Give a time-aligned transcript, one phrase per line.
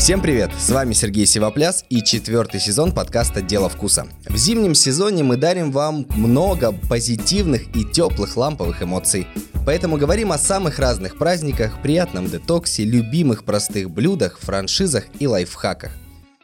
[0.00, 0.50] Всем привет!
[0.58, 4.06] С вами Сергей Сивопляс и четвертый сезон подкаста «Дело вкуса».
[4.26, 9.26] В зимнем сезоне мы дарим вам много позитивных и теплых ламповых эмоций.
[9.66, 15.92] Поэтому говорим о самых разных праздниках, приятном детоксе, любимых простых блюдах, франшизах и лайфхаках.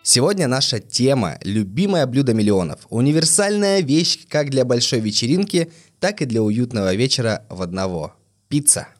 [0.03, 2.81] Сегодня наша тема– любимое блюдо миллионов.
[2.91, 8.13] Универсальная вещь как для большой вечеринки, так и для уютного вечера в одного.
[8.51, 8.89] Пицца–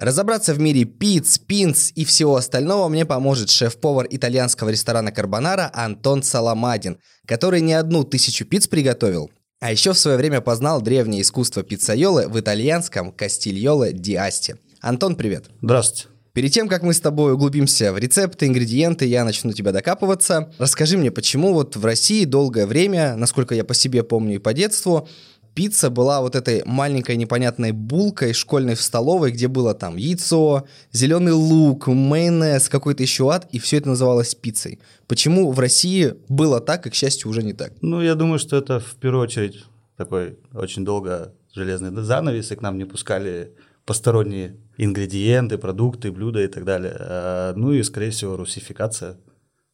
[0.00, 6.22] Разобраться в мире пиц, пинц и всего остального мне поможет шеф-повар итальянского ресторана Карбонара Антон
[6.22, 11.64] Саламадин, который не одну тысячу пиц приготовил, а еще в свое время познал древнее искусство
[11.64, 14.54] пиццайолы в итальянском Кастильоле ди Асти.
[14.80, 15.46] Антон, привет.
[15.62, 16.06] Здравствуйте.
[16.32, 20.52] Перед тем, как мы с тобой углубимся в рецепты, ингредиенты, я начну тебя докапываться.
[20.58, 24.52] Расскажи мне, почему вот в России долгое время, насколько я по себе помню и по
[24.52, 25.08] детству,
[25.54, 31.32] пицца была вот этой маленькой непонятной булкой школьной в столовой, где было там яйцо, зеленый
[31.32, 34.78] лук, майонез, какой-то еще ад, и все это называлось пиццей.
[35.06, 37.72] Почему в России было так, и, к счастью, уже не так?
[37.80, 39.64] Ну, я думаю, что это в первую очередь
[39.96, 43.52] такой очень долго железный занавес, и к нам не пускали
[43.84, 46.94] посторонние ингредиенты, продукты, блюда и так далее.
[46.98, 49.16] А, ну и, скорее всего, русификация.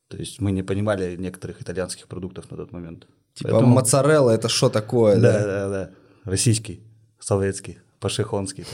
[0.09, 3.07] То есть мы не понимали некоторых итальянских продуктов на тот момент.
[3.35, 3.75] Типа Поэтому...
[3.75, 5.17] моцарелла это что такое?
[5.17, 5.91] Да, да, да, да.
[6.25, 6.83] Российский,
[7.19, 8.65] советский, пашихонский.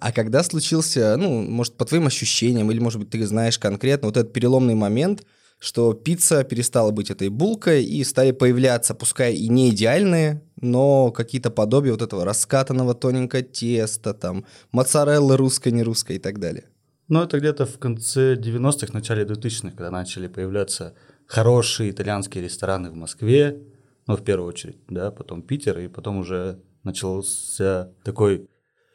[0.00, 4.16] А когда случился, ну, может, по твоим ощущениям, или, может быть, ты знаешь конкретно, вот
[4.16, 5.24] этот переломный момент,
[5.58, 11.50] что пицца перестала быть этой булкой, и стали появляться, пускай и не идеальные, но какие-то
[11.50, 16.64] подобия вот этого раскатанного тоненького теста, там, моцареллы русской, не русской и так далее.
[17.08, 20.94] Ну, это где-то в конце 90-х, начале 2000-х, когда начали появляться
[21.26, 23.58] хорошие итальянские рестораны в Москве,
[24.06, 28.48] ну, в первую очередь, да, потом Питер, и потом уже начался такой...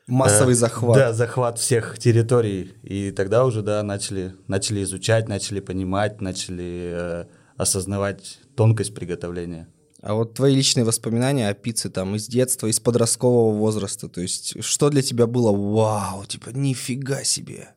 [0.08, 0.98] Массовый э, захват.
[0.98, 2.74] Да, захват всех территорий.
[2.82, 7.26] И тогда уже, да, начали, начали изучать, начали понимать, начали э,
[7.58, 9.68] осознавать тонкость приготовления.
[10.02, 14.64] А вот твои личные воспоминания о пицце там из детства, из подросткового возраста, то есть
[14.64, 17.76] что для тебя было вау, типа нифига себе?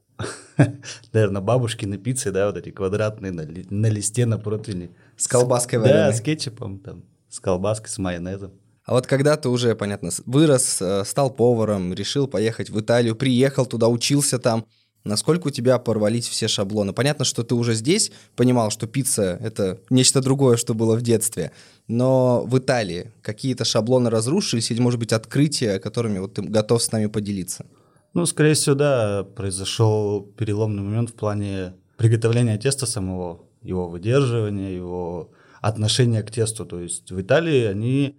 [1.12, 4.90] Наверное, бабушкины пиццы, да, вот эти квадратные на, на листе, на противне.
[5.16, 5.98] С колбаской вареной.
[5.98, 8.52] Да, с кетчупом, там, с колбаской, с майонезом.
[8.84, 13.64] А вот когда ты уже, понятно, вырос, э, стал поваром, решил поехать в Италию, приехал
[13.64, 14.66] туда, учился там,
[15.04, 16.92] насколько у тебя порвались все шаблоны?
[16.92, 21.52] Понятно, что ты уже здесь понимал, что пицца— это нечто другое, что было в детстве,
[21.86, 26.90] но в Италии какие-то шаблоны разрушились или, может быть, открытия, которыми вот ты готов с
[26.90, 27.66] нами поделиться?
[28.14, 35.30] Ну, скорее всего, да, произошел переломный момент в плане приготовления теста самого, его выдерживания, его
[35.62, 36.66] отношения к тесту.
[36.66, 38.18] То есть в Италии они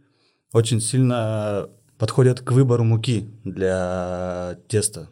[0.51, 5.09] очень сильно подходят к выбору муки для теста.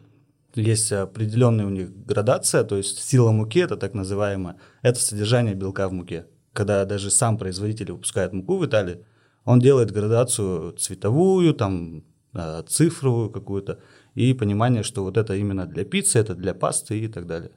[0.54, 5.88] Есть определенная у них градация, то есть сила муки, это так называемое, это содержание белка
[5.88, 6.26] в муке.
[6.52, 9.04] Когда даже сам производитель выпускает муку в Италии,
[9.44, 12.04] он делает градацию цветовую, там,
[12.34, 13.80] э, цифровую какую-то
[14.14, 17.50] и понимание, что вот это именно для пиццы, это для пасты и так далее.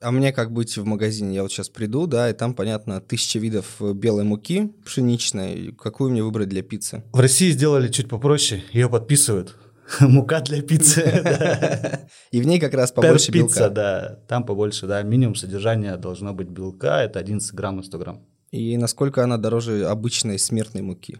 [0.00, 1.36] А мне как быть в магазине?
[1.36, 5.72] Я вот сейчас приду, да, и там, понятно, тысяча видов белой муки пшеничной.
[5.72, 7.04] Какую мне выбрать для пиццы?
[7.12, 9.56] В России сделали чуть попроще, ее подписывают.
[10.00, 11.02] Мука для пиццы.
[12.30, 13.48] И в ней как раз побольше белка.
[13.48, 15.02] пицца, да, там побольше, да.
[15.02, 18.26] Минимум содержания должно быть белка, это 11 грамм на 100 грамм.
[18.50, 21.18] И насколько она дороже обычной смертной муки?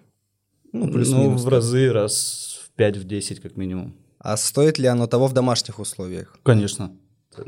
[0.73, 3.97] Ну, ну в разы, раз в 5-10 как минимум.
[4.25, 6.39] А стоит ли оно того в домашних условиях?
[6.43, 6.91] Конечно.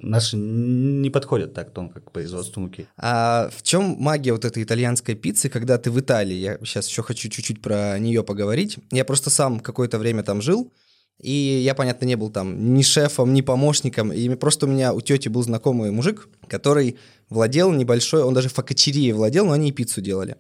[0.03, 2.87] Наши не подходят так тонко к производству муки.
[2.99, 6.35] А в чем магия вот этой итальянской пиццы, когда ты в Италии?
[6.35, 8.77] Я сейчас еще хочу чуть-чуть про нее поговорить.
[8.91, 10.71] Я просто сам какое-то время там жил,
[11.19, 14.13] и я, понятно, не был там ни шефом, ни помощником.
[14.13, 16.99] И просто у меня у тети был знакомый мужик, который
[17.31, 20.37] владел небольшой, он даже факачерией владел, но они и пиццу делали.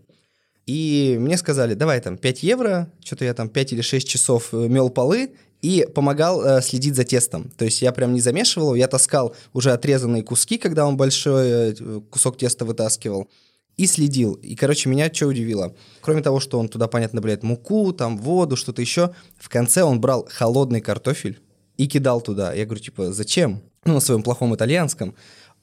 [0.67, 4.67] И мне сказали, давай там 5 евро, что-то я там 5 или 6 часов э,
[4.69, 5.31] мел полы,
[5.62, 7.50] и помогал э, следить за тестом.
[7.56, 11.75] То есть я прям не замешивал, я таскал уже отрезанные куски, когда он большой э,
[12.11, 13.29] кусок теста вытаскивал,
[13.76, 14.35] и следил.
[14.35, 15.75] И, короче, меня что удивило?
[16.00, 20.00] Кроме того, что он туда, понятно, добавляет муку, там, воду, что-то еще, в конце он
[20.00, 21.41] брал холодный картофель
[21.76, 22.55] и кидал туда.
[22.55, 23.62] Я говорю, типа, зачем?
[23.85, 25.14] Ну, на своем плохом итальянском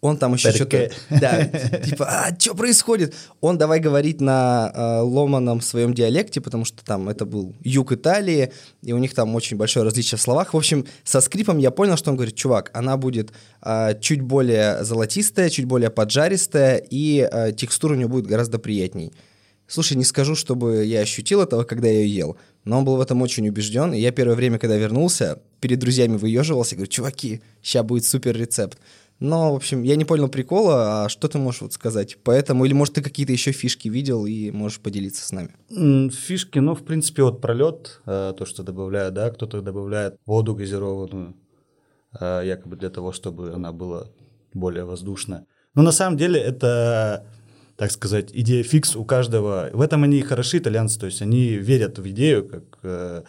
[0.04, 0.92] он там еще что-то...
[1.10, 3.16] Да, типа, а что происходит?
[3.40, 8.52] Он давай говорить на э, ломаном своем диалекте, потому что там это был юг Италии,
[8.82, 10.54] и у них там очень большое различие в словах.
[10.54, 14.84] В общем, со скрипом я понял, что он говорит, чувак, она будет э, чуть более
[14.84, 19.14] золотистая, чуть более поджаристая, и э, текстура у нее будет гораздо приятней.
[19.68, 23.02] Слушай, не скажу, чтобы я ощутил этого, когда я ее ел, но он был в
[23.02, 27.86] этом очень убежден, и я первое время, когда вернулся, перед друзьями выеживался, говорю, чуваки, сейчас
[27.86, 28.78] будет супер рецепт.
[29.24, 32.66] Но, в общем, я не понял прикола, а что ты можешь вот сказать по этому?
[32.66, 36.10] Или, может, ты какие-то еще фишки видел и можешь поделиться с нами?
[36.10, 41.38] Фишки, ну, в принципе, вот пролет, э, то, что добавляют, да, кто-то добавляет воду газированную,
[42.20, 44.08] э, якобы для того, чтобы она была
[44.54, 45.46] более воздушная.
[45.74, 47.26] Но на самом деле это,
[47.78, 49.69] так сказать, идея фикс у каждого.
[49.72, 53.24] В этом они и хороши, итальянцы, то есть они верят в идею как э,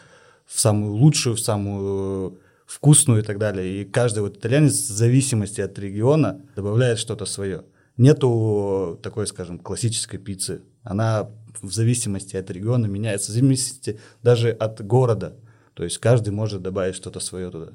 [0.44, 3.82] в самую лучшую, в самую вкусную и так далее.
[3.82, 7.64] И каждый вот итальянец в зависимости от региона добавляет что-то свое.
[7.96, 10.62] Нету такой, скажем, классической пиццы.
[10.82, 11.31] Она
[11.62, 15.37] в зависимости от региона меняется, в зависимости даже от города.
[15.75, 17.69] То есть каждый может добавить что-то свое туда.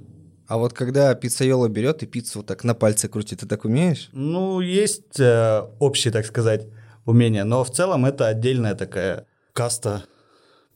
[0.47, 4.09] А вот когда пиццайола берет и пиццу вот так на пальце крутит, ты так умеешь?
[4.13, 6.67] Ну, есть э, общие, так сказать,
[7.05, 10.05] умения, но в целом это отдельная такая каста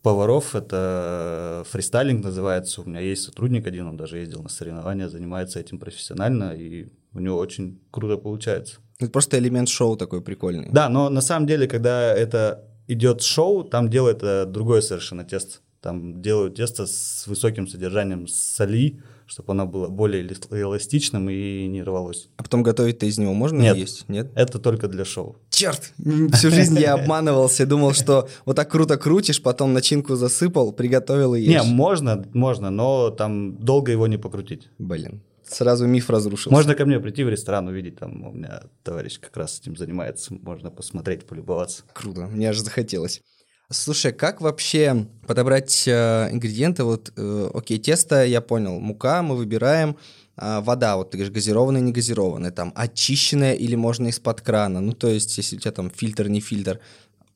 [0.04, 2.82] поваров, это фристайлинг называется.
[2.82, 7.20] У меня есть сотрудник один, он даже ездил на соревнования, занимается этим профессионально, и у
[7.20, 8.76] него очень круто получается.
[9.00, 10.70] Это просто элемент шоу такой прикольный.
[10.72, 15.60] Да, но на самом деле, когда это идет шоу, там делают э, другое совершенно тесто.
[15.84, 22.30] Там делают тесто с высоким содержанием соли, чтобы оно было более эластичным и не рвалось.
[22.38, 23.76] А потом готовить-то из него можно Нет.
[23.76, 24.08] есть?
[24.08, 24.32] Нет?
[24.34, 25.36] Это только для шоу.
[25.50, 25.92] Черт!
[26.32, 31.42] Всю жизнь я обманывался, думал, что вот так круто крутишь, потом начинку засыпал, приготовил и
[31.42, 31.50] ешь.
[31.50, 34.70] Не, можно, можно, но там долго его не покрутить.
[34.80, 36.52] Блин, сразу миф разрушился.
[36.52, 40.34] Можно ко мне прийти в ресторан, увидеть, там у меня товарищ как раз этим занимается,
[40.34, 41.84] можно посмотреть, полюбоваться.
[41.92, 43.22] Круто, мне аж захотелось.
[43.70, 46.84] Слушай, как вообще подобрать э, ингредиенты?
[46.84, 49.98] Вот, э, окей, тесто, я понял, мука мы выбираем,
[50.36, 54.92] а вода, вот ты говоришь, газированная, не газированная, там, очищенная или можно из-под крана, ну,
[54.94, 56.80] то есть, если у тебя там фильтр, не фильтр,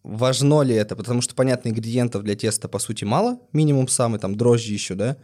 [0.03, 0.95] важно ли это?
[0.95, 5.17] Потому что, понятно, ингредиентов для теста, по сути, мало, минимум самый, там, дрожжи еще, да?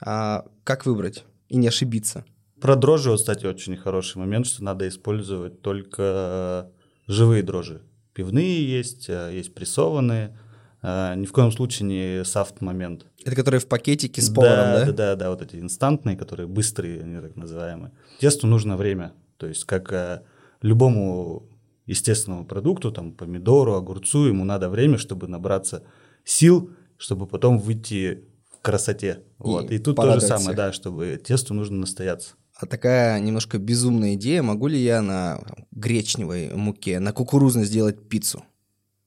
[0.00, 2.24] А как выбрать и не ошибиться?
[2.60, 6.70] Про дрожжи, вот, кстати, очень хороший момент, что надо использовать только
[7.06, 7.82] живые дрожжи.
[8.14, 10.38] Пивные есть, э, есть прессованные,
[10.84, 13.06] э, ни в коем случае не софт момент.
[13.24, 14.84] Это которые в пакетике с поваром, да?
[14.86, 17.92] Да, да, да, вот эти инстантные, которые быстрые, они так называемые.
[18.20, 20.22] Тесту нужно время, то есть как э,
[20.62, 21.48] любому
[21.86, 25.82] естественному продукту, там помидору, огурцу, ему надо время, чтобы набраться
[26.24, 29.20] сил, чтобы потом выйти в красоте.
[29.38, 29.70] И вот.
[29.70, 30.56] И тут то же самое, всех.
[30.56, 32.34] да, чтобы тесту нужно настояться.
[32.56, 35.40] А такая немножко безумная идея, могу ли я на
[35.72, 38.44] гречневой муке, на кукурузной сделать пиццу?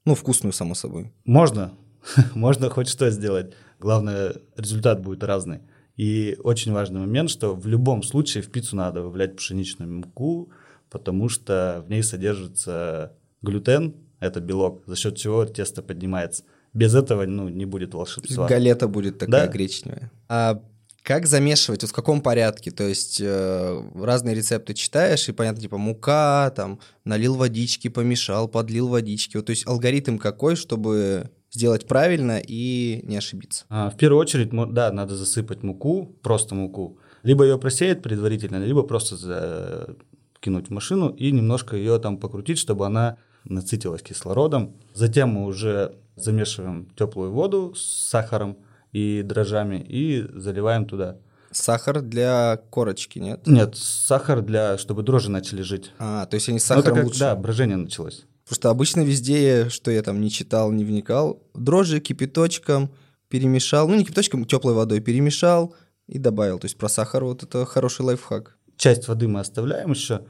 [0.07, 1.12] Ну, вкусную, само собой.
[1.25, 1.74] Можно,
[2.33, 3.54] можно хоть что сделать.
[3.77, 5.59] Главное, результат будет разный.
[5.98, 10.50] И очень важный момент, что в любом случае в пиццу надо добавлять пшеничную муку,
[10.89, 13.12] потому что в ней содержится
[13.42, 16.45] глютен, это белок, за счет чего тесто поднимается.
[16.74, 18.48] Без этого ну, не будет волшебства.
[18.48, 19.51] Галета будет такая Да.
[19.51, 20.09] гречневая.
[20.30, 20.62] А
[21.07, 21.83] как замешивать?
[21.83, 22.69] Вот в каком порядке?
[22.69, 28.89] То есть э, разные рецепты читаешь, и понятно, типа мука, там, налил водички, помешал, подлил
[28.89, 29.38] водички.
[29.38, 33.63] Вот, то есть алгоритм какой, чтобы сделать правильно и не ошибиться?
[33.69, 37.00] А, В первую очередь, да, надо засыпать муку, просто муку.
[37.24, 39.95] Либо ее просеять предварительно, либо просто
[40.42, 43.15] кинуть в машину и немножко ее там покрутить, чтобы она
[43.45, 44.75] насытилась кислородом.
[44.94, 48.57] Затем мы уже замешиваем теплую воду с сахаром
[48.91, 51.17] и дрожжами и заливаем туда.
[51.51, 53.47] Сахар для корочки, нет?
[53.47, 55.91] Нет, сахар для, чтобы дрожжи начали жить.
[55.97, 57.19] А, то есть они с Ну, сахаром как, лучше?
[57.19, 58.25] Да, брожение началось.
[58.44, 62.91] Потому что обычно везде, что я там не читал, не вникал, дрожжи кипяточком
[63.29, 65.75] перемешал, ну не кипяточком, теплой водой перемешал
[66.07, 66.59] и добавил.
[66.59, 68.57] То есть про сахар вот это хороший лайфхак.
[68.77, 70.21] часть воды мы оставляем еще,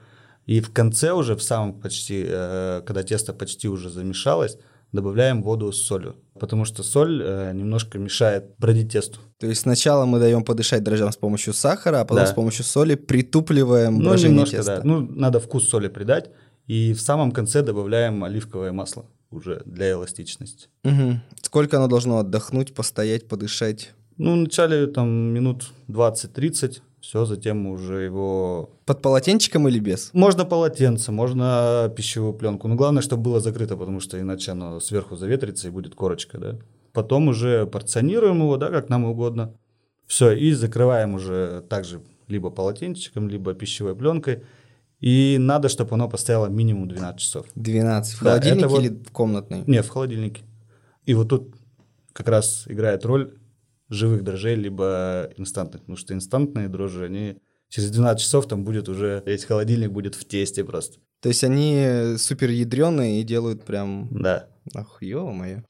[0.45, 4.57] и в конце уже, в самом почти, э, когда тесто почти уже замешалось,
[4.91, 9.19] добавляем воду с солью, потому что соль э, немножко мешает бродить тесту.
[9.39, 12.27] То есть сначала мы даем подышать дрожжам с помощью сахара, а потом Да.
[12.27, 14.77] с помощью соли притупливаем Ну, брожение немножко, теста.
[14.77, 14.81] да.
[14.83, 16.31] Ну, надо вкус соли придать,
[16.65, 20.69] и в самом конце добавляем оливковое масло уже для эластичности.
[20.83, 21.21] Мгм.
[21.41, 23.93] Сколько оно должно отдохнуть, постоять, подышать?
[24.17, 28.69] Ну, вначале там минут 20-30, все, затем уже его...
[28.85, 30.09] Под полотенчиком или без?
[30.11, 35.15] Можно полотенце, можно пищевую пленку, но главное, чтобы было закрыто, потому что иначе оно сверху
[35.15, 36.57] заветрится и будет корочка, да.
[36.91, 39.53] Потом уже порционируем его, да, как нам угодно.
[40.05, 44.43] Все, и закрываем уже также либо полотенчиком, либо пищевой пленкой.
[44.99, 47.45] И надо, чтобы оно постояло минимум 12 часов.
[47.55, 48.15] 12.
[48.15, 49.63] В Да, холодильнике вот- или в комнатной?
[49.65, 50.41] Не, в холодильнике.
[51.05, 51.55] И вот тут
[52.11, 53.37] как раз играет роль
[53.89, 55.81] живых дрожжей, либо инстантных.
[55.81, 57.37] Потому что инстантные дрожжи, они
[57.69, 60.99] через 12 часов там будет уже, весь холодильник будет в тесте просто.
[61.21, 64.07] То есть они супер ядреные и делают прям...
[64.11, 64.47] Да.
[64.75, 65.63] Ах, ё-моё.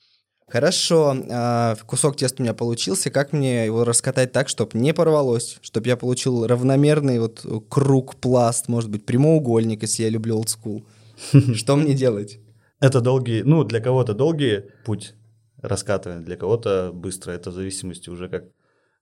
[0.50, 3.10] Хорошо, а, кусок теста у меня получился.
[3.10, 8.70] Как мне его раскатать так, чтобы не порвалось, чтобы я получил равномерный вот круг, пласт,
[8.70, 10.86] может быть, прямоугольник, если я люблю school.
[11.54, 12.40] Что мне делать?
[12.80, 15.16] Это долгий, ну, для кого-то долгий путь
[15.62, 17.32] раскатывания, для кого-то быстро.
[17.32, 18.46] Это в зависимости уже как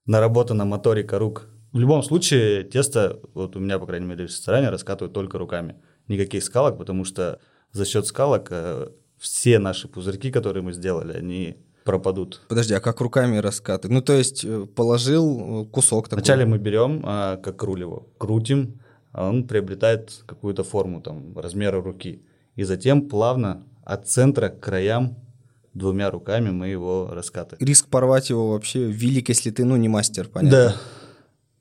[0.06, 1.48] наработана моторика рук.
[1.72, 5.76] В любом случае, тесто, вот у меня, по крайней мере, в ресторане раскатывают только руками.
[6.08, 7.40] Никаких скалок, потому что
[7.72, 12.42] за счет скалок э, все наши пузырьки, которые мы сделали, они пропадут.
[12.48, 13.94] Подожди, а как руками раскатывать?
[13.94, 16.22] Ну, то есть э, положил э, кусок такой.
[16.22, 18.80] Вначале мы берем, а, как руль его, крутим,
[19.12, 22.22] а он приобретает какую-то форму, там, размера руки.
[22.54, 25.16] И затем плавно от центра к краям
[25.76, 27.64] двумя руками мы его раскатываем.
[27.66, 30.50] Риск порвать его вообще велик, если ты, ну, не мастер, понятно?
[30.50, 30.76] Да.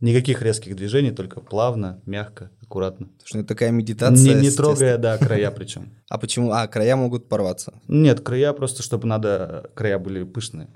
[0.01, 3.07] Никаких резких движений, только плавно, мягко, аккуратно.
[3.07, 4.35] Потому что это такая медитация.
[4.35, 5.93] Не, не трогая, да, края причем.
[6.09, 6.51] А почему?
[6.51, 7.73] А, края могут порваться.
[7.87, 10.69] Нет, края просто, чтобы надо, края были пышные.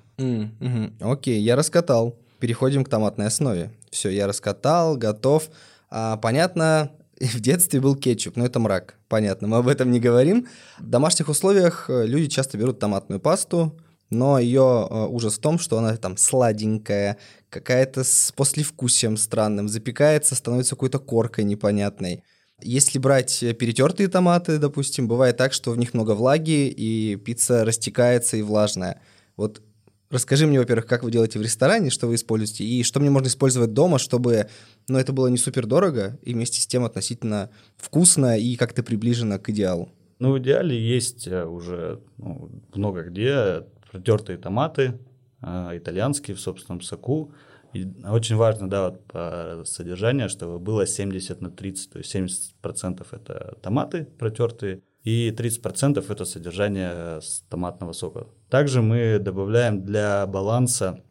[1.00, 2.18] Окей, я раскатал.
[2.40, 3.72] Переходим к томатной основе.
[3.92, 5.50] Все, я раскатал, готов.
[5.90, 8.96] А, понятно, в детстве был кетчуп, но это мрак.
[9.08, 10.48] Понятно, мы об этом не говорим.
[10.80, 13.78] В домашних условиях э, люди часто берут томатную пасту,
[14.10, 17.18] но ее э, ужас в том, что она там сладенькая,
[17.50, 22.24] какая-то с послевкусием странным, запекается, становится какой-то коркой непонятной.
[22.62, 28.38] Если брать перетертые томаты, допустим, бывает так, что в них много влаги, и пицца растекается
[28.38, 29.02] и влажная.
[29.38, 29.62] Вот
[30.10, 33.28] расскажи мне, во-первых, как вы делаете в ресторане, что вы используете, и что мне можно
[33.28, 34.48] использовать дома, чтобы
[34.88, 39.40] ну, это было не супер дорого, и вместе с тем относительно вкусно и как-то приближено
[39.40, 39.90] к идеалу.
[40.20, 45.00] Ну, в идеале есть э, уже ну, много где протертые томаты,
[45.42, 47.32] а, итальянские в собственном соку.
[47.74, 53.06] И очень важно, да, вот по содержанию, чтобы было 70 на 30, то есть 70%
[53.12, 58.28] это томаты протертые, и 30% это содержание томатного сока.
[58.50, 61.04] Также мы добавляем для баланса,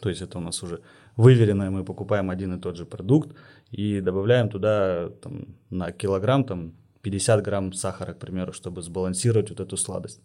[0.00, 0.80] то есть это у нас уже
[1.16, 3.34] выверенное, мы покупаем один и тот же продукт
[3.70, 9.60] и добавляем туда там, на килограмм там, 50 грамм сахара, к примеру, чтобы сбалансировать вот
[9.60, 10.20] эту сладость.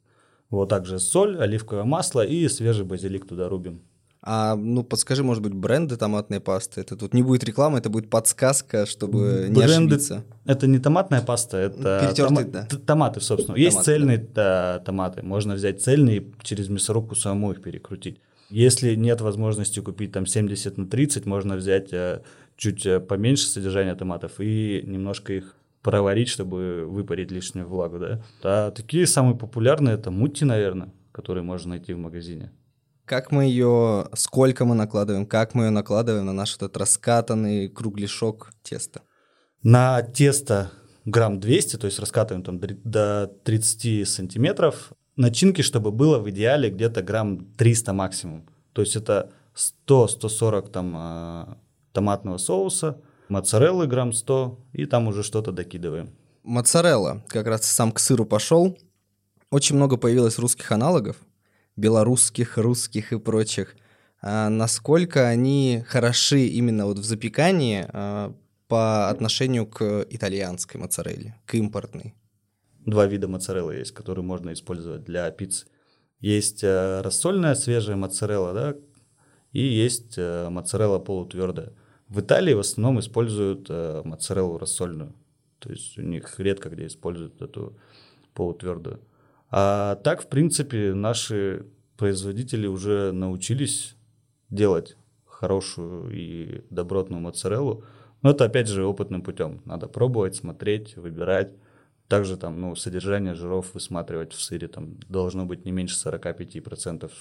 [0.50, 3.82] Вот также соль, оливковое масло и свежий базилик туда рубим.
[4.22, 6.82] А, ну, подскажи, может быть, бренды томатной пасты?
[6.82, 10.24] Это тут не будет рекламы, это будет подсказка, чтобы бренды, не ошибиться.
[10.46, 12.68] Это не томатная паста, это Перетертый, тома- да.
[12.86, 13.56] томаты, собственно.
[13.56, 14.80] Томаты, Есть цельные да.
[14.86, 18.20] томаты, можно взять цельные и через мясорубку самому их перекрутить.
[18.50, 22.22] Если нет возможности купить там 70 на 30, можно взять э,
[22.58, 28.22] чуть э, поменьше содержания томатов и немножко их проварить, чтобы выпарить лишнюю влагу, да.
[28.44, 32.52] А такие самые популярные это мутти, наверное, которые можно найти в магазине.
[33.10, 38.52] Как мы ее, сколько мы накладываем, как мы ее накладываем на наш этот раскатанный кругляшок
[38.62, 39.02] теста?
[39.64, 40.70] На тесто
[41.06, 44.92] грамм 200, то есть раскатываем там до 30 сантиметров.
[45.16, 48.48] Начинки, чтобы было в идеале где-то грамм 300 максимум.
[48.74, 49.32] То есть это
[49.88, 51.58] 100-140 там а,
[51.94, 56.16] томатного соуса, моцареллы грамм 100, и там уже что-то докидываем.
[56.44, 58.78] Моцарелла, как раз сам к сыру пошел.
[59.50, 61.16] Очень много появилось русских аналогов,
[61.80, 63.76] белорусских, русских и прочих.
[64.22, 68.36] А насколько они хороши именно вот в запекании а,
[68.68, 72.14] по отношению к итальянской моцарелле, к импортной?
[72.86, 75.68] Два вида моцареллы есть, которые можно использовать для пиццы.
[76.20, 78.76] Есть э, рассольная свежая моцарелла, да,
[79.54, 81.74] и есть э, моцарелла полутвердая.
[82.08, 85.14] В Италии в основном используют э, моцареллу рассольную.
[85.60, 87.78] То есть у них редко где используют эту
[88.34, 89.00] полутвердую.
[89.52, 91.66] А так, в принципе, наши
[91.98, 93.96] производители уже научились
[94.50, 97.84] делать хорошую и добротную моцареллу.
[98.22, 99.62] Но это, опять же, опытным путем.
[99.66, 101.54] Надо пробовать, смотреть, выбирать.
[102.08, 107.12] Также там, ну, содержание жиров высматривать в сыре там должно быть не меньше 45%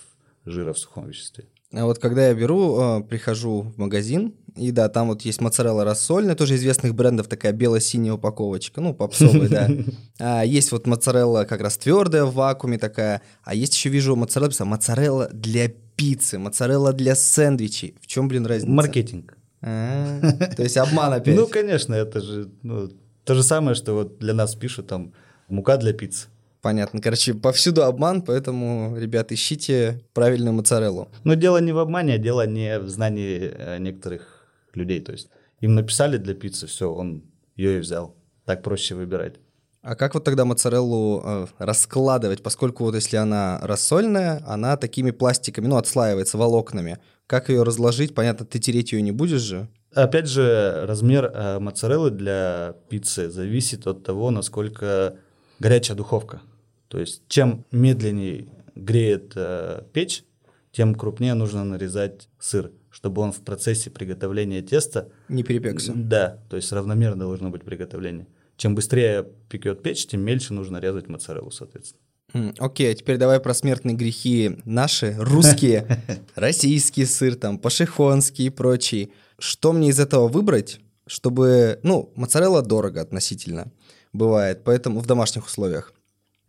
[0.45, 1.47] жира в сухом веществе.
[1.73, 5.85] А вот когда я беру, э, прихожу в магазин, и да, там вот есть моцарелла
[5.85, 9.69] рассольная, тоже известных брендов, такая бело-синяя упаковочка, ну, попсовая, да.
[10.19, 14.65] А есть вот моцарелла как раз твердая в вакууме такая, а есть еще, вижу, моцарелла,
[14.65, 17.97] моцарелла для пиццы, моцарелла для сэндвичей.
[18.01, 18.73] В чем, блин, разница?
[18.73, 19.37] Маркетинг.
[19.61, 20.21] А,
[20.57, 21.37] то есть обман опять.
[21.37, 22.91] Ну, конечно, это же ну,
[23.25, 25.13] то же самое, что вот для нас пишут там
[25.49, 26.29] мука для пиццы.
[26.61, 27.01] Понятно.
[27.01, 31.09] Короче, повсюду обман, поэтому, ребят, ищите правильную моцареллу.
[31.25, 35.01] Но дело не в обмане, а дело не в знании э, некоторых людей.
[35.01, 35.29] То есть
[35.61, 37.23] им написали для пиццы, все, он
[37.57, 38.17] ее и взял.
[38.45, 39.35] Так проще выбирать.
[39.83, 45.67] А как вот тогда моцареллу э, раскладывать, поскольку вот если она рассольная, она такими пластиками,
[45.67, 46.99] ну, отслаивается волокнами.
[47.27, 48.15] Как ее разложить?
[48.15, 49.69] Понятно, ты тереть ее не будешь же.
[49.95, 55.17] Опять же, размер э, моцареллы для пиццы зависит от того, насколько
[55.59, 56.41] горячая духовка.
[56.89, 60.25] То есть чем медленнее греет э, печь,
[60.73, 65.11] тем крупнее нужно нарезать сыр, чтобы он в процессе приготовления теста...
[65.29, 65.93] Не перепекся.
[65.95, 68.27] Да, то есть равномерно должно быть приготовление.
[68.57, 72.03] Чем быстрее пекет печь, тем мельче нужно резать моцареллу, соответственно.
[72.59, 78.51] Окей, okay, а теперь давай про смертные грехи наши, русские, российский сыр, там, пашихонский и
[78.51, 79.13] прочий.
[79.39, 81.81] Что мне из этого выбрать, чтобы...
[81.83, 83.73] Ну, моцарелла дорого относительно
[84.13, 85.93] бывает, поэтому в домашних условиях.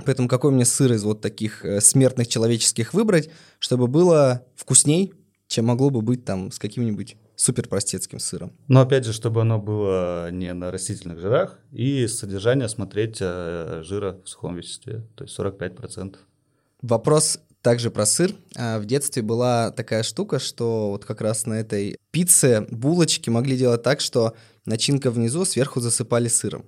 [0.05, 5.13] Поэтому какой мне сыр из вот таких э, смертных человеческих выбрать, чтобы было вкусней,
[5.47, 8.53] чем могло бы быть там с каким-нибудь супер простецким сыром.
[8.67, 14.19] Но опять же, чтобы оно было не на растительных жирах, и содержание смотреть э, жира
[14.23, 16.15] в сухом веществе, то есть 45%.
[16.81, 18.33] Вопрос также про сыр.
[18.55, 23.57] А, в детстве была такая штука, что вот как раз на этой пицце булочки могли
[23.57, 24.35] делать так, что
[24.65, 26.65] начинка внизу, сверху засыпали сыром.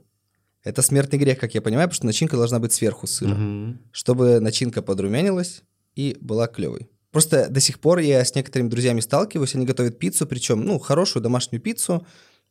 [0.63, 3.77] Это смертный грех, как я понимаю, потому что начинка должна быть сверху сыра, угу.
[3.91, 5.63] чтобы начинка подрумянилась
[5.95, 6.89] и была клевой.
[7.11, 11.23] Просто до сих пор я с некоторыми друзьями сталкиваюсь, они готовят пиццу, причем, ну, хорошую
[11.23, 12.05] домашнюю пиццу,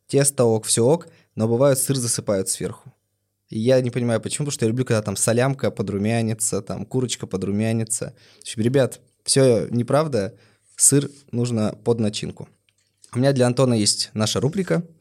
[0.07, 2.93] тесто ок, все ок, но бывают сыр засыпают сверху.
[3.49, 7.27] И я не понимаю, почему, потому что я люблю, когда там солямка подрумянится, там курочка
[7.27, 8.13] подрумянится.
[8.39, 10.35] В общем, ребят, все неправда,
[10.75, 12.47] сыр нужно под начинку.
[13.13, 14.83] У меня для Антона есть наша рубрика–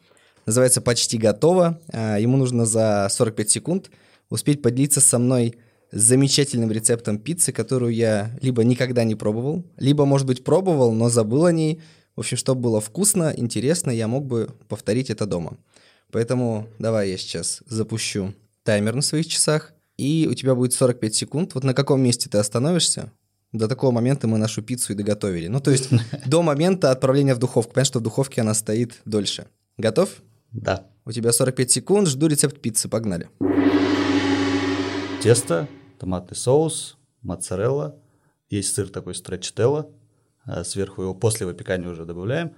[0.47, 1.81] Называется «Почти готово».
[1.93, 3.91] А, ему нужно за 45 секунд
[4.29, 5.57] успеть поделиться со мной
[5.93, 11.47] замечательным рецептом пиццы, которую я либо никогда не пробовал, либо, может быть, пробовал, но забыл
[11.47, 11.81] о ней.
[12.17, 15.57] В общем, чтобы было вкусно, интересно, я мог бы повторить это дома.
[16.13, 21.55] Поэтому давай я сейчас запущу таймер на своих часах, и у тебя будет 45 секунд.
[21.55, 23.13] Вот на каком месте ты остановишься?
[23.53, 25.49] До такого момента мы нашу пиццу и доготовили.
[25.49, 25.89] Ну, то есть
[26.27, 27.73] до момента отправления в духовку.
[27.73, 29.47] Понятно, что в духовке она стоит дольше.
[29.77, 30.11] Готов?
[30.53, 30.87] Да.
[31.05, 33.29] У тебя 45 секунд, жду рецепт пиццы, погнали.
[35.23, 37.97] Тесто, томатный соус, моцарелла,
[38.49, 39.91] есть сыр такой строчителла,
[40.45, 42.53] а сверху его после выпекания уже добавляем.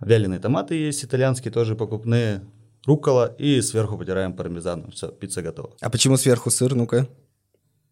[0.00, 2.42] Вяленые томаты есть, итальянские тоже покупные,
[2.84, 4.90] рукола и сверху потираем пармезаном.
[4.90, 5.74] Все, пицца готова.
[5.80, 7.08] А почему сверху сыр, ну-ка?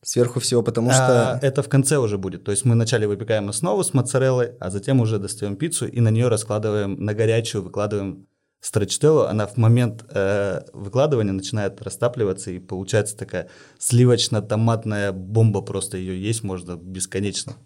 [0.02, 1.32] Сверху всего, потому что...
[1.32, 2.44] А, это в конце уже будет.
[2.44, 6.10] То есть мы вначале выпекаем основу с моцареллой, а затем уже достаем пиццу и на
[6.10, 8.26] нее раскладываем на горячую, выкладываем
[8.64, 16.18] Страчтелло, она в момент э, выкладывания начинает растапливаться, и получается такая сливочно-томатная бомба, просто ее
[16.18, 17.56] есть можно бесконечно.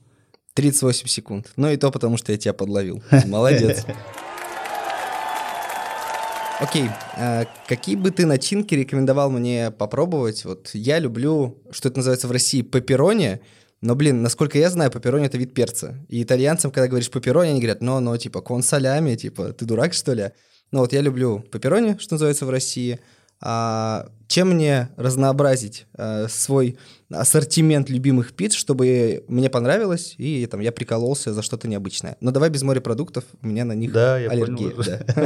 [0.54, 1.52] 38 секунд.
[1.54, 3.00] Ну и то потому, что я тебя подловил.
[3.26, 3.86] Молодец.
[6.58, 10.44] Окей, а какие бы ты начинки рекомендовал мне попробовать?
[10.44, 13.40] Вот я люблю, что это называется в России, пепперони,
[13.80, 15.94] но, блин, насколько я знаю, пепперони— это вид перца.
[16.08, 19.94] И итальянцам, когда говоришь пепперони, они говорят, ну, ну, типа, кон солями, типа, ты дурак,
[19.94, 20.32] что ли?
[20.70, 23.00] Ну вот я люблю пепперони, что называется в России.
[23.40, 26.76] А чем мне разнообразить а, свой
[27.10, 32.16] ассортимент любимых пиц, чтобы мне понравилось, и там я прикололся за что-то необычное.
[32.20, 34.70] Но давай без морепродуктов, у меня на них да, я аллергия.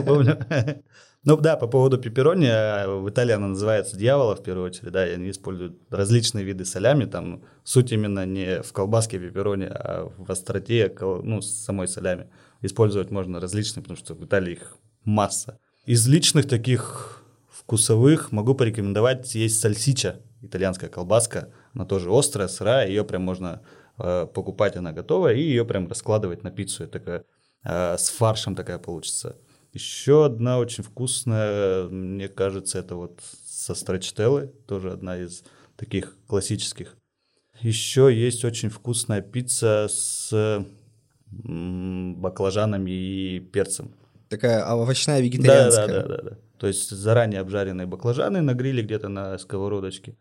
[0.02, 0.36] Понял.
[0.48, 0.76] Да.
[1.24, 5.06] Ну да, по поводу пепперони, а, в Италии она называется дьявола в первую очередь, да,
[5.06, 10.28] и они используют различные виды солями, там суть именно не в колбаске пепперони, а в
[10.32, 12.26] остроте, ну, самой солями.
[12.60, 15.58] Использовать можно различные, потому что в Италии их масса.
[15.84, 21.52] Из личных таких вкусовых могу порекомендовать есть сальсича, итальянская колбаска.
[21.74, 23.62] Она тоже острая, сырая, ее прям можно
[23.98, 26.84] э, покупать, она готовая, и ее прям раскладывать на пиццу.
[26.84, 27.24] Это такая
[27.64, 29.36] э, с фаршем такая получится.
[29.72, 35.44] Еще одна очень вкусная, мне кажется, это вот со строчителлой, тоже одна из
[35.76, 36.96] таких классических.
[37.60, 40.64] Еще есть очень вкусная пицца с
[41.30, 43.94] баклажанами и перцем.
[44.32, 45.86] Такая овощная вегетарианская.
[45.86, 46.36] Да, да, да, да, да.
[46.56, 50.16] То есть заранее обжаренные баклажаны на гриле где-то на сковородочке.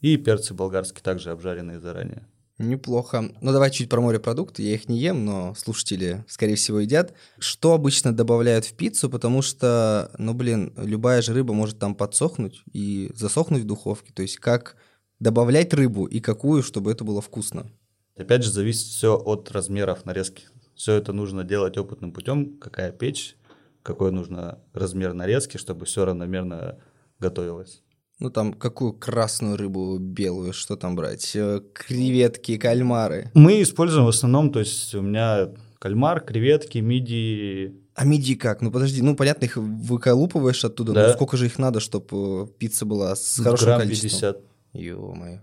[0.00, 2.26] И перцы болгарские также обжаренные заранее.
[2.58, 3.32] Неплохо.
[3.40, 4.64] Ну, давай чуть про морепродукты.
[4.64, 7.14] Я их не ем, но слушатели, скорее всего, едят.
[7.38, 9.08] Что обычно добавляют в пиццу?
[9.08, 14.12] Потому что, ну, блин, любая же рыба может там подсохнуть и засохнуть в духовке.
[14.12, 14.74] То есть как
[15.20, 17.70] добавлять рыбу и какую, чтобы это было вкусно?
[18.16, 20.46] Опять же, зависит все от размеров нарезки.
[20.74, 22.58] Все это нужно делать опытным путем.
[22.58, 23.36] Какая печь,
[23.82, 26.78] какой нужно размер нарезки, чтобы все равномерно
[27.18, 27.82] готовилось.
[28.18, 31.34] Ну там какую красную рыбу, белую, что там брать?
[31.34, 33.30] Э, креветки, кальмары.
[33.34, 35.48] Мы используем в основном, то есть у меня
[35.80, 37.74] кальмар, креветки, мидии.
[37.94, 38.60] А мидии как?
[38.60, 41.08] Ну подожди, ну понятно, их выколупываешь оттуда, да.
[41.08, 44.10] но сколько же их надо, чтобы пицца была с хорошим Грамм количеством?
[44.10, 44.40] 50.
[44.74, 45.40] Ё-моё.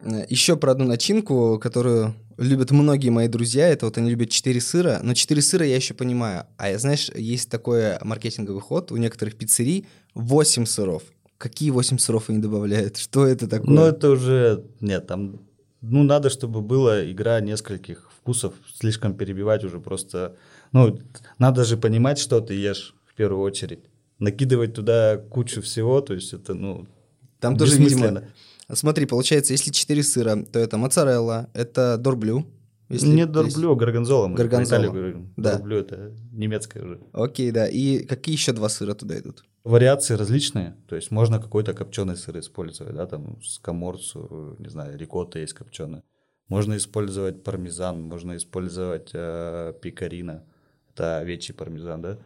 [0.00, 4.60] Э, Еще про одну начинку, которую любят многие мои друзья, это вот они любят 4
[4.60, 6.46] сыра, но 4 сыра я еще понимаю.
[6.56, 11.02] А я, знаешь, есть такой маркетинговый ход у некоторых пиццерий 8 сыров.
[11.38, 12.96] Какие 8 сыров они добавляют?
[12.96, 13.74] Что это такое?
[13.74, 14.64] Ну, это уже...
[14.80, 15.40] Нет, там
[15.82, 20.36] ну, надо, чтобы была игра нескольких вкусов, слишком перебивать уже просто...
[20.72, 20.98] Ну,
[21.38, 23.80] надо же понимать, что ты ешь в первую очередь.
[24.18, 26.86] Накидывать туда кучу всего, то есть это, ну,
[27.40, 28.24] Там тоже, видимо...
[28.72, 32.46] Смотри, получается, если 4 сыра, то это моцарелла, это дорблю.
[32.88, 34.28] Если Нет дорблю, горгонзола.
[34.28, 34.78] Мы Горгонзола.
[34.80, 35.34] Италию говорим.
[35.36, 35.56] Да.
[35.56, 37.00] Дорблю это немецкое уже.
[37.12, 37.66] Окей, да.
[37.66, 39.44] И какие еще два сыра туда идут?
[39.64, 45.40] Вариации различные, то есть можно какой-то копченый сыр использовать, да, там скаморцу, не знаю, рикотта
[45.40, 46.04] есть копченая.
[46.46, 50.44] Можно использовать пармезан, можно использовать э, пикарина,
[50.92, 52.18] это овечий пармезан, да.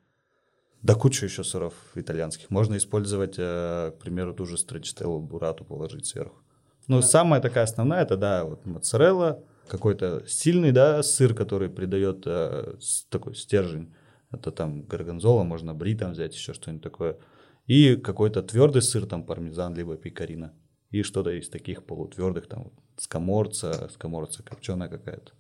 [0.83, 2.51] Да кучу еще сыров итальянских.
[2.51, 6.39] Можно использовать, э, к примеру, ту же строчителлу, бурату положить сверху.
[6.87, 12.75] Ну, самая такая основная, это, да, вот моцарелла, какой-то сильный, да, сыр, который придает э,
[13.11, 13.95] такой стержень.
[14.33, 17.19] Это там горгонзола, можно бри там взять, еще что-нибудь такое.
[17.67, 20.55] И какой-то твердый сыр, там пармезан, либо пекарина.
[20.91, 25.33] И что-то из таких полутвердых, там скаморца, скаморца копченая какая-то.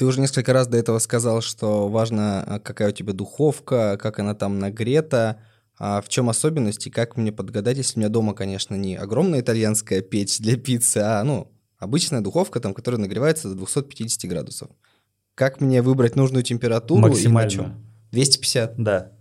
[0.00, 4.18] Ты уже несколько раз до этого сказал, что важно, а, какая у тебя духовка, как
[4.18, 5.42] она там нагрета.
[5.78, 9.42] А в чем особенность и как мне подгадать, если у меня дома, конечно, не огромная
[9.42, 14.70] итальянская печь для пиццы, а, ну, обычная духовка, там, которая нагревается до 250 градусов.
[15.34, 17.02] Как мне выбрать нужную температуру?
[17.02, 17.50] Максимально.
[17.50, 17.84] чём?
[18.12, 18.82] 250?
[18.82, 19.12] Да.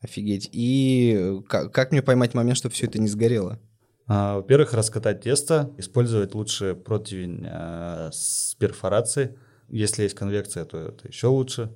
[0.00, 0.48] Офигеть.
[0.50, 3.60] И как, как мне поймать момент, чтобы все это не сгорело?
[4.08, 9.36] А, Во-первых, раскатать тесто, использовать лучше противень а, с перфорацией.
[9.68, 11.74] Если есть конвекция, то это еще лучше.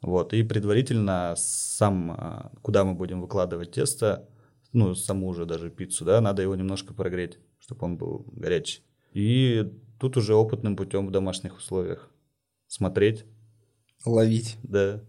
[0.00, 0.32] Вот.
[0.32, 4.28] И предварительно сам, а, куда мы будем выкладывать тесто,
[4.72, 8.82] ну, саму уже даже пиццу, да, надо его немножко прогреть, чтобы он был горячий.
[9.12, 12.10] И тут уже опытным путем в домашних условиях
[12.66, 13.24] смотреть,
[14.04, 14.56] Ловить.
[14.62, 15.04] да.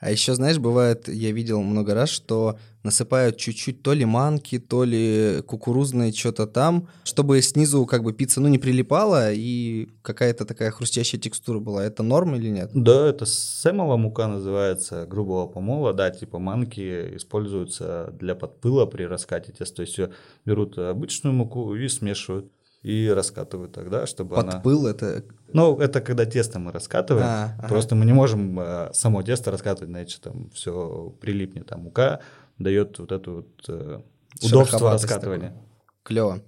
[0.00, 4.84] А еще, знаешь, бывает, я видел много раз, что насыпают чуть-чуть то ли манки, то
[4.84, 10.70] ли кукурузное что-то там, чтобы снизу как бы пицца, ну, не прилипала и какая-то такая
[10.70, 11.84] хрустящая текстура была.
[11.84, 12.70] Это норм или нет?
[12.74, 19.52] Да, это семова мука называется, грубого помола, да, типа манки используются для подпыла при раскате
[19.52, 19.76] теста.
[19.76, 19.98] То есть
[20.44, 22.52] берут обычную муку и смешивают,
[22.84, 24.52] и раскатывают тогда, чтобы она...
[24.52, 25.24] Подпыл это...
[25.54, 27.68] Ну, это когда тесто мы раскатываем, А, ага.
[27.68, 31.72] просто мы не можем э, само тесто раскатывать, иначе там все прилипнет.
[31.72, 32.20] А мука
[32.58, 34.00] дает вот это вот э,
[34.42, 35.54] удобство раскатывания.
[36.02, 36.42] Клево.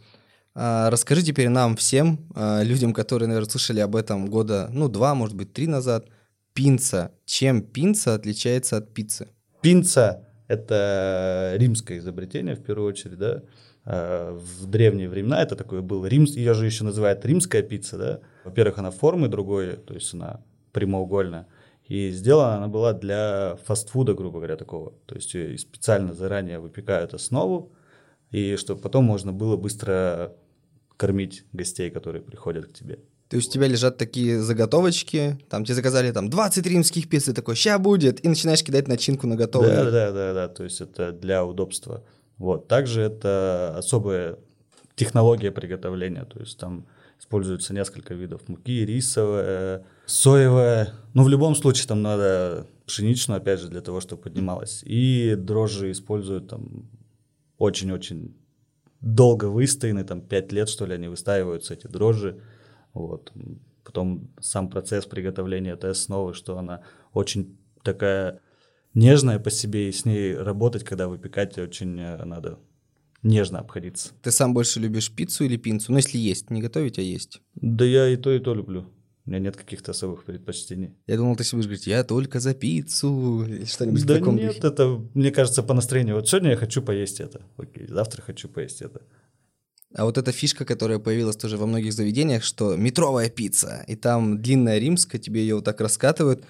[0.54, 5.14] А, расскажи теперь нам всем, а, людям, которые, наверное, слышали об этом года, ну, два,
[5.14, 6.06] может быть, три назад,
[6.52, 7.12] пинца.
[7.24, 9.28] Чем пинца отличается от пиццы?
[9.62, 13.42] Пинца– это римское изобретение, в первую очередь, да.
[13.84, 16.06] А, В древние времена это такое было.
[16.06, 18.20] Рим, ее же еще называют римская пицца, да.
[18.44, 20.40] Во-первых, она формы другой, то есть она
[20.72, 21.46] прямоугольная.
[21.84, 24.94] И сделана она была для фастфуда, грубо говоря, такого.
[25.06, 25.30] То есть
[25.60, 27.72] специально заранее выпекают основу,
[28.30, 30.32] и чтобы потом можно было быстро
[30.96, 32.98] кормить гостей, которые приходят к тебе.
[33.28, 37.32] То есть у тебя лежат такие заготовочки, там тебе заказали там 20 римских пицц, и
[37.32, 39.70] такой, ща будет, и начинаешь кидать начинку на готовый.
[39.70, 42.04] Да, да, да, да, то есть это для удобства.
[42.38, 42.68] Вот.
[42.68, 44.38] Также это особая
[44.94, 46.86] технология приготовления, то есть там
[47.18, 50.94] используется несколько видов муки, рисовая, соевая.
[51.14, 54.82] Ну, в любом случае там надо пшеничную, опять же, для того, чтобы поднималась.
[54.84, 56.88] И дрожжи используют там
[57.58, 58.36] очень-очень
[59.00, 62.40] долго выстояны, там 5 лет, что ли, они выстаиваются, эти дрожжи.
[62.96, 63.32] Вот.
[63.84, 66.82] Потом сам процесс приготовления этой основы, что она
[67.12, 68.40] очень такая
[68.94, 72.58] нежная по себе, и с ней работать, когда выпекать, очень э, надо
[73.22, 74.12] нежно обходиться.
[74.22, 75.92] Ты сам больше любишь пиццу или пинцу?
[75.92, 77.42] Ну, если есть, не готовить, а есть.
[77.54, 78.86] Да я и то, и то люблю.
[79.26, 80.94] У меня нет каких-то особых предпочтений.
[81.06, 84.36] Я думал, ты себе будешь говорить, я только за пиццу, или что-нибудь в да таком
[84.36, 84.68] нет, духе.
[84.68, 86.14] это, мне кажется, по настроению.
[86.14, 87.42] Вот сегодня я хочу поесть это.
[87.56, 89.02] Окей, завтра хочу поесть это.
[89.94, 94.40] А вот эта фишка, которая появилась тоже во многих заведениях, что метровая пицца, и там
[94.42, 96.44] длинная римская, тебе ее вот так раскатывают.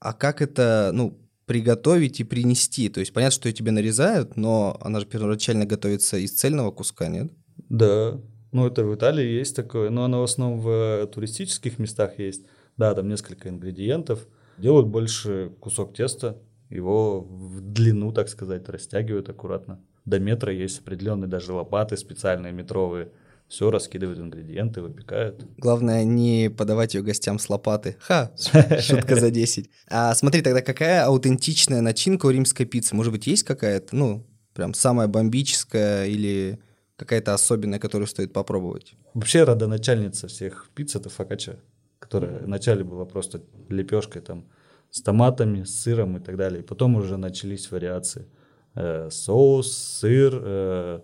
[0.00, 2.88] А как это, ну, приготовить и принести?
[2.88, 7.08] То есть понятно, что ее тебе нарезают, но она же первоначально готовится из цельного куска,
[7.08, 7.32] нет?
[7.68, 8.20] Да,
[8.52, 12.44] ну это в Италии есть такое, но оно в основном в э, туристических местах есть.
[12.76, 14.26] Да, там несколько ингредиентов.
[14.58, 19.80] Делают больше кусок теста, его в длину, так сказать, растягивают аккуратно.
[20.10, 23.12] До метра есть определенные даже лопаты специальные метровые.
[23.46, 25.44] Все раскидывают ингредиенты, выпекают.
[25.56, 27.96] Главное не подавать ее гостям с лопаты.
[28.00, 29.70] Ха, шутка за 10.
[29.88, 32.96] А смотри, тогда какая аутентичная начинка у римской пиццы?
[32.96, 36.58] Может быть, есть какая-то, ну, прям самая бомбическая или
[36.96, 38.94] какая-то особенная, которую стоит попробовать?
[39.14, 41.60] Вообще родоначальница всех пиц это фокачча,
[42.00, 44.48] которая вначале была просто лепешкой там
[44.90, 46.62] с томатами, с сыром и так далее.
[46.62, 48.26] И потом уже начались вариации.
[48.80, 51.00] Э, соус, сыр, э,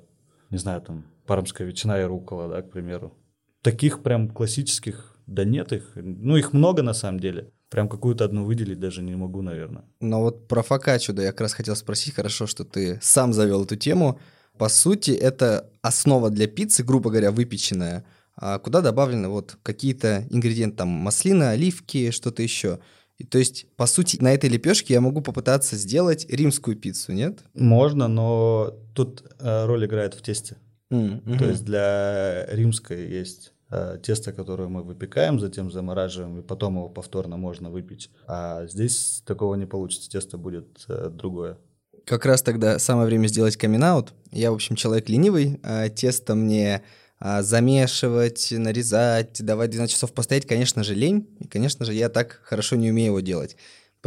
[0.50, 3.12] не знаю, там пармская ветчина и рукола, да, к примеру.
[3.60, 5.92] Таких прям классических Да нет их.
[5.96, 7.50] Ну, их много на самом деле.
[7.68, 9.84] Прям какую-то одну выделить даже не могу, наверное.
[10.00, 13.64] Но вот про фокаччо, да, я как раз хотел спросить, хорошо, что ты сам завел
[13.64, 14.20] эту тему.
[14.56, 18.04] По сути, это основа для пиццы, грубо говоря, выпеченная,
[18.36, 22.78] а куда добавлены вот какие-то ингредиенты, там, маслина, оливки, что-то еще.
[23.18, 27.40] И, то есть, по сути, на этой лепешке я могу попытаться сделать римскую пиццу, нет?
[27.54, 30.56] Можно, но тут э, роль играет в тесте.
[30.92, 31.38] Mm-hmm.
[31.38, 36.88] То есть для римской есть э, тесто, которое мы выпекаем, затем замораживаем, и потом его
[36.90, 38.10] повторно можно выпечь.
[38.26, 41.56] А здесь такого не получится, тесто будет э, другое.
[42.04, 44.10] Как раз тогда самое время сделать камин -аут.
[44.30, 46.82] Я, в общем, человек ленивый, а тесто мне
[47.20, 51.28] замешивать, нарезать, давать 12 часов постоять, конечно же, лень.
[51.40, 53.56] И, конечно же, я так хорошо не умею его делать.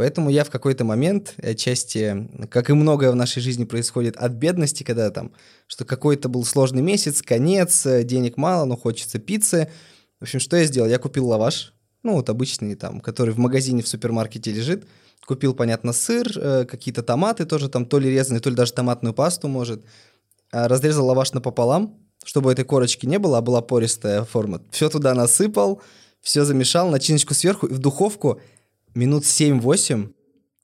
[0.00, 4.82] Поэтому я в какой-то момент, отчасти, как и многое в нашей жизни происходит от бедности,
[4.82, 5.32] когда там,
[5.66, 9.68] что какой-то был сложный месяц, конец, денег мало, но хочется пиццы.
[10.18, 10.88] В общем, что я сделал?
[10.88, 14.86] Я купил лаваш, ну вот обычный там, который в магазине, в супермаркете лежит.
[15.26, 19.12] Купил, понятно, сыр, э, какие-то томаты тоже там, то ли резанные, то ли даже томатную
[19.12, 19.84] пасту, может.
[20.50, 24.62] А, разрезал лаваш напополам, чтобы этой корочки не было, а была пористая форма.
[24.70, 25.82] Все туда насыпал,
[26.20, 28.40] все замешал, начиночку сверху и в духовку
[28.94, 30.12] минут 7-8,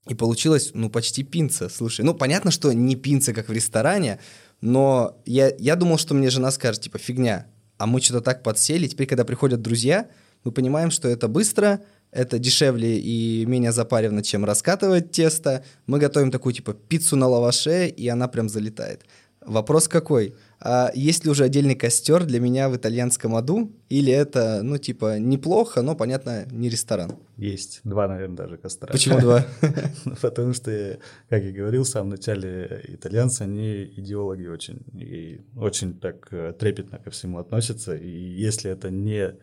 [0.09, 1.69] и получилось, ну, почти пинца.
[1.69, 4.21] Слушай, ну, понятно, что не пинца, как в ресторане,
[4.61, 7.47] но я, я думал, что мне жена скажет, типа, фигня.
[7.79, 10.09] А мы что-то так подсели, теперь, когда приходят друзья,
[10.45, 15.65] мы понимаем, что это быстро, это дешевле и менее запарено, чем раскатывать тесто.
[15.87, 19.05] Мы готовим такую, типа, пиццу на лаваше, и она прям залетает.
[19.41, 20.35] Вопрос какой?
[20.59, 23.73] А есть ли уже отдельный костер для меня в итальянском аду?
[23.89, 27.13] Или это, ну, типа, неплохо, но, понятно, не ресторан?
[27.37, 27.81] Есть.
[27.85, 28.89] Два, наверное, даже костра.
[28.91, 29.47] Почему два?
[30.23, 34.81] Потому что, как я говорил в самом начале, итальянцы, они идеологи очень.
[34.95, 37.95] И очень так э, трепетно ко всему относятся.
[37.95, 39.35] И если это не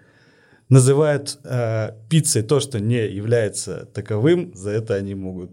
[0.70, 5.52] называют э, пиццей то, что не является таковым, за это они могут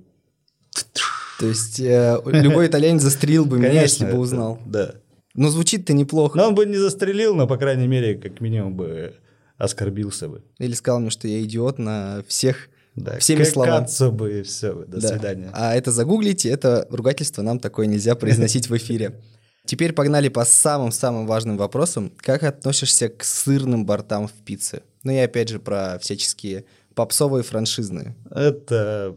[1.39, 4.59] то есть э, любой итальянец застрелил бы меня, если бы узнал.
[4.67, 4.97] Да.
[5.35, 6.37] Но звучит-то неплохо.
[6.37, 9.15] Но он бы не застрелил, но, по крайней мере, как минимум бы
[9.59, 10.43] оскорбился бы.
[10.59, 13.87] Или сказал мне, что я идиот на всех да, всеми словами.
[14.11, 15.09] бы и все, до да.
[15.09, 15.51] свидания.
[15.53, 19.21] А это загуглите, это ругательство нам такое нельзя произносить в эфире.
[19.67, 22.13] Теперь погнали по самым-самым важным вопросам.
[22.17, 24.83] Как относишься к сырным бортам в пицце?
[25.05, 26.65] Ну и опять же про всяческие
[26.95, 28.17] попсовые франшизные.
[28.31, 29.15] Это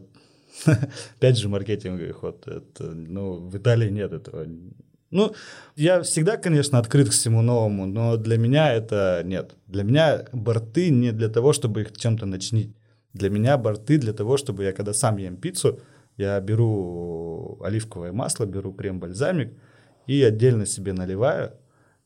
[1.16, 2.46] Опять же, маркетинговый ход.
[2.46, 4.46] Это, ну, в Италии нет этого.
[5.14, 5.32] Ну,
[5.76, 9.54] я всегда, конечно, открыт к всему новому, но для меня это нет.
[9.68, 12.74] Для меня борты не для того, чтобы их чем-то начинить.
[13.12, 15.78] Для меня борты для того, чтобы я, когда сам ем пиццу,
[16.16, 19.56] я беру оливковое масло, беру крем-бальзамик
[20.08, 21.52] и отдельно себе наливаю,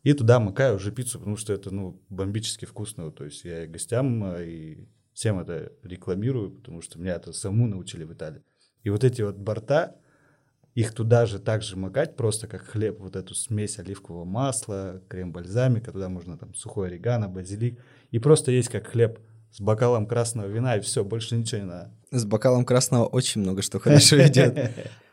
[0.02, 3.10] и туда макаю уже пиццу, потому что это, ну, бомбически вкусно.
[3.10, 8.04] То есть я и гостям, и всем это рекламирую, потому что меня это саму научили
[8.04, 8.42] в Италии.
[8.82, 9.96] И вот эти вот борта,
[10.78, 16.08] их туда же также макать, просто как хлеб, вот эту смесь оливкового масла, крем-бальзамика, туда
[16.08, 17.80] можно там сухой орегано, базилик,
[18.12, 19.18] и просто есть как хлеб
[19.50, 21.90] с бокалом красного вина, и все, больше ничего не надо.
[22.12, 24.70] С бокалом красного очень много что хорошо идет.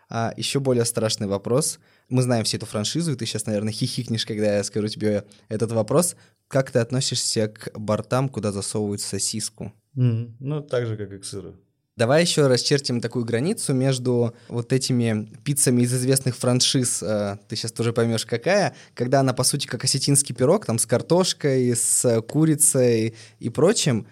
[0.08, 1.80] А еще более страшный вопрос.
[2.10, 5.71] Мы знаем всю эту франшизу, и ты сейчас, наверное, хихикнешь, когда я скажу тебе этот
[5.71, 6.15] вопрос.
[6.47, 9.73] Как ты относишься к бортам, куда засовывают сосиску?
[9.97, 11.56] Mm, ну, так же, как и к сыру.
[11.98, 17.72] Давай еще расчертим такую границу между вот этими пиццами из известных франшиз, э, ты сейчас
[17.72, 23.16] тоже поймешь какая, когда она, по сути, как осетинский пирог, там с картошкой, с курицей
[23.40, 24.08] и прочим,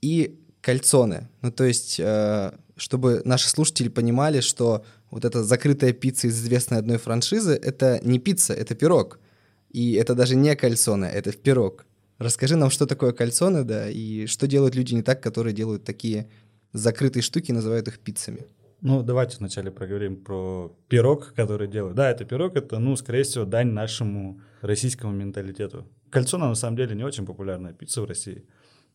[0.00, 1.28] и кальцоны.
[1.40, 6.78] Ну, то есть, э, чтобы наши слушатели понимали, что вот эта закрытая пицца из известной
[6.78, 9.20] одной франшизы— это не пицца, это пирог.
[9.70, 11.86] И это даже не кальцоны, это пирог.
[12.18, 16.26] Расскажи нам, что такое кальцоны, да, и что делают люди не так, которые делают такие
[16.72, 18.46] закрытые штуки, называют их пиццами.
[18.80, 21.96] Ну, давайте вначале проговорим про пирог, который делают.
[21.96, 25.86] Да, это пирог, это, ну, скорее всего, дань нашему российскому менталитету.
[26.10, 28.44] Кальцона, на самом деле, не очень популярная пицца в России.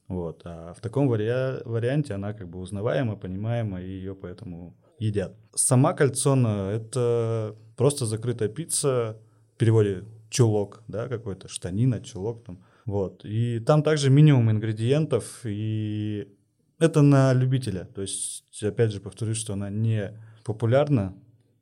[0.08, 0.42] Вот.
[0.46, 5.36] А в таком вари- варианте она как бы узнаваема, понимаема, и ее поэтому едят.
[5.54, 9.18] Сама кальцона— это просто закрытая пицца,
[9.56, 12.64] в переводе чулок, да, какой-то, штанина, чулок там.
[12.86, 13.26] Вот.
[13.26, 16.28] И там также минимум ингредиентов, и
[16.80, 17.86] это на любителя.
[17.86, 21.14] То есть, опять же, повторюсь, что она не популярна,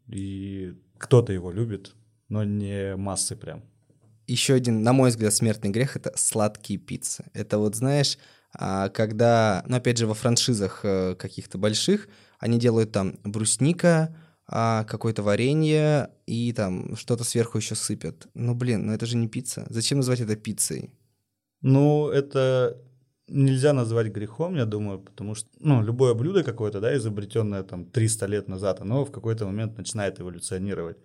[0.07, 1.95] и кто-то его любит,
[2.29, 3.63] но не массы прям.
[4.27, 7.25] Еще один, на мой взгляд, смертный грех— это сладкие пиццы.
[7.33, 8.17] Это вот, знаешь,
[8.53, 12.07] а, когда, ну, опять же, во франшизах э, каких-то больших,
[12.39, 14.15] они делают там брусника,
[14.47, 18.27] а, какое-то варенье и там что-то сверху еще сыпят.
[18.33, 19.65] Ну, блин, ну это же не пицца.
[19.69, 20.91] Зачем назвать это пиццей?
[21.61, 22.77] Ну, это
[23.31, 28.25] нельзя назвать грехом, я думаю, потому что, ну, любое блюдо какое-то, да, изобретенное там 300
[28.27, 30.97] лет назад, оно в какой-то момент начинает эволюционировать.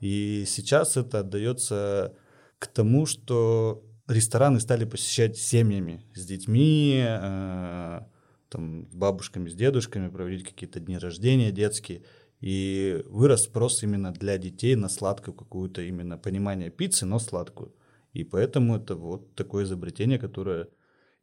[0.00, 2.14] И сейчас это отдается
[2.58, 8.00] к тому, что рестораны стали посещать семьями, с детьми, э,
[8.48, 12.02] там, с бабушками, с дедушками, проводить какие-то дни рождения детские.
[12.40, 17.74] И вырос спрос именно для детей на сладкую какую-то именно понимание пиццы, но сладкую.
[18.12, 20.68] И поэтому это вот такое изобретение, которое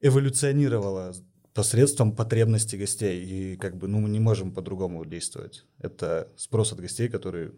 [0.04, 1.13] эволюционировало
[1.54, 3.24] посредством потребностей гостей.
[3.24, 5.66] И как бы, ну, мы не можем по-другому действовать.
[5.80, 7.54] Это спрос от гостей, которые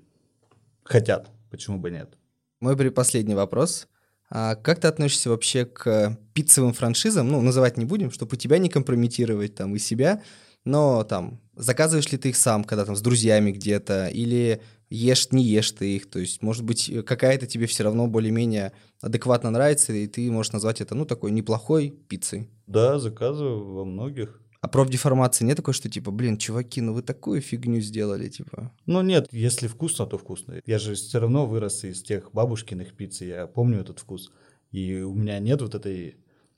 [0.83, 1.31] хотят.
[1.49, 2.17] Почему бы нет?
[2.59, 3.87] Мой предпоследний вопрос.
[4.29, 7.29] А как ты относишься вообще к пиццевым франшизам?
[7.29, 10.21] Ну, называть не будем, чтобы тебя не компрометировать там и себя,
[10.63, 15.43] но там заказываешь ли ты их сам, когда там с друзьями где-то, или ешь, не
[15.43, 18.71] ешь ты их, то есть, может быть, какая-то тебе все равно более-менее
[19.01, 22.49] адекватно нравится, и ты можешь назвать это, ну, такой неплохой пиццей.
[22.67, 24.41] Да, заказываю во многих.
[24.61, 28.71] А профдеформации нет такой, что типа, блин, чуваки, ну вы такую фигню сделали, типа?
[28.87, 30.59] Ну нет, если вкусно, то вкусно.
[30.65, 34.31] Я же все равно вырос из тех бабушкиных пицц, я помню этот вкус.
[34.71, 36.15] И у меня нет вот этой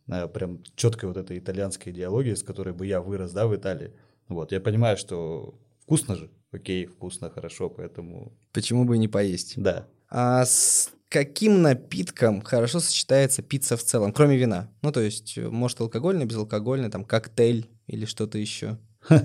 [0.10, 3.92] а, прям четкой вот этой итальянской идеологии, с которой бы я вырос, да, в Италии.
[4.30, 8.34] Вот, я понимаю, что вкусно же, окей, вкусно, хорошо, поэтому...
[8.54, 9.54] Почему бы и не поесть?
[9.58, 9.88] Да.
[10.10, 14.70] А с каким напитком хорошо сочетается пицца в целом, кроме вина?
[14.82, 18.78] Ну, то есть, может, алкогольный, безалкогольный, там, коктейль или что-то еще?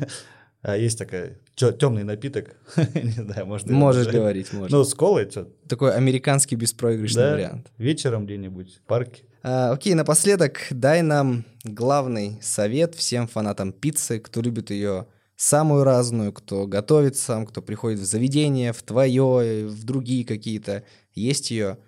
[0.65, 2.55] А есть такая темный напиток,
[2.95, 3.73] не знаю, можно.
[3.73, 4.71] Можешь говорить, можешь.
[4.71, 5.49] Ну, с колой что?
[5.69, 7.73] Такой американский беспроигрышный Да, вариант.
[7.79, 9.25] вечером где-нибудь в парке.
[9.43, 15.09] А, окей, напоследок дай нам главный совет всем фанатам пиццы, кто любит ее
[15.43, 21.51] самую разную, кто готовит сам, кто приходит в заведение, в твое, в другие какие-то, есть
[21.51, 21.79] ее.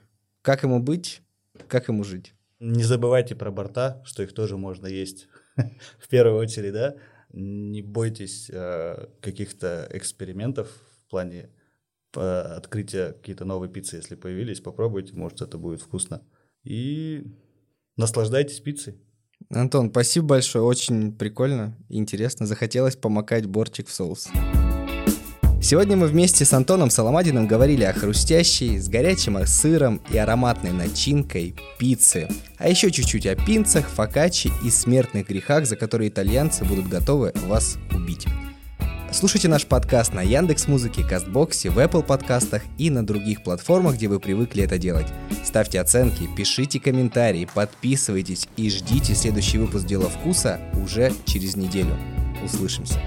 [0.42, 1.22] Как ему быть,
[1.68, 2.34] как ему жить?
[2.58, 5.28] Не забывайте про борта, что их тоже можно есть
[5.98, 6.96] в первую очередь, да.
[7.32, 10.68] Не бойтесь э, каких-то экспериментов
[11.04, 11.50] в плане
[12.16, 16.26] э, открытия какие-то новые пиццы, если появились, попробуйте, может это будет вкусно.
[16.64, 17.24] И
[17.96, 19.00] наслаждайтесь пиццей.
[19.50, 22.46] Антон, спасибо большое, очень прикольно интересно.
[22.46, 24.28] Захотелось помакать бортик в соус.
[25.64, 31.56] Сегодня мы вместе с Антоном Соломадиным говорили о хрустящей, с горячим сыром и ароматной начинкой
[31.78, 32.28] пиццы.
[32.58, 37.78] А еще чуть-чуть о пинцах, фокаччи и смертных грехах, за которые итальянцы будут готовы вас
[37.94, 38.26] убить.
[39.14, 44.08] Слушайте наш подкаст на Яндекс Музыке, Кастбоксе, в Apple подкастах и на других платформах, где
[44.08, 45.06] вы привыкли это делать.
[45.44, 51.96] Ставьте оценки, пишите комментарии, подписывайтесь и ждите следующий выпуск «Дела вкуса» уже через неделю.
[52.44, 53.00] Услышимся.